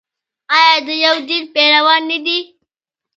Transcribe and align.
آیا 0.59 0.75
د 0.87 0.89
یو 1.05 1.15
دین 1.27 1.43
پیروان 1.53 2.01
نه 2.11 2.17
دي؟ 2.25 2.39